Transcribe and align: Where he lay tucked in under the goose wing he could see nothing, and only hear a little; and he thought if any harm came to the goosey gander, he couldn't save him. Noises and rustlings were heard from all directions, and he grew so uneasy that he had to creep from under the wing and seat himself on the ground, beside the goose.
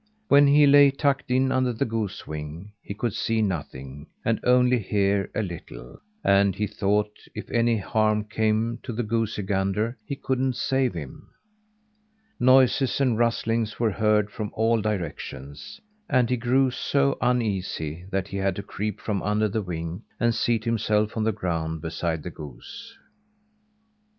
Where 0.29 0.43
he 0.43 0.65
lay 0.65 0.89
tucked 0.89 1.29
in 1.29 1.51
under 1.51 1.71
the 1.71 1.85
goose 1.85 2.25
wing 2.25 2.71
he 2.81 2.95
could 2.95 3.13
see 3.13 3.43
nothing, 3.43 4.07
and 4.25 4.39
only 4.43 4.79
hear 4.79 5.29
a 5.35 5.43
little; 5.43 6.01
and 6.23 6.55
he 6.55 6.65
thought 6.65 7.11
if 7.35 7.47
any 7.51 7.77
harm 7.77 8.23
came 8.23 8.79
to 8.81 8.93
the 8.93 9.03
goosey 9.03 9.43
gander, 9.43 9.95
he 10.07 10.15
couldn't 10.15 10.55
save 10.55 10.95
him. 10.95 11.29
Noises 12.39 12.99
and 12.99 13.19
rustlings 13.19 13.79
were 13.79 13.91
heard 13.91 14.31
from 14.31 14.49
all 14.55 14.81
directions, 14.81 15.79
and 16.09 16.31
he 16.31 16.35
grew 16.35 16.71
so 16.71 17.15
uneasy 17.21 18.05
that 18.09 18.29
he 18.29 18.37
had 18.37 18.55
to 18.55 18.63
creep 18.63 18.99
from 18.99 19.21
under 19.21 19.47
the 19.47 19.61
wing 19.61 20.01
and 20.19 20.33
seat 20.33 20.63
himself 20.65 21.15
on 21.15 21.25
the 21.25 21.31
ground, 21.31 21.79
beside 21.79 22.23
the 22.23 22.31
goose. 22.31 22.97